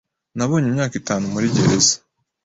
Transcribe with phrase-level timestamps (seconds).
[0.37, 1.95] Nabonye imyaka itanu muri gereza.